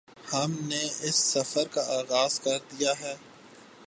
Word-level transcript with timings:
ہم 0.31 0.51
نے 0.61 0.81
اس 1.01 1.15
سفر 1.15 1.67
کا 1.67 1.81
آغاز 1.97 2.39
کردیا 2.39 2.93
ہے 2.99 3.15